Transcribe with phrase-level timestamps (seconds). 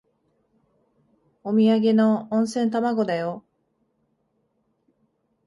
[1.43, 3.45] おみやげの温泉卵だよ。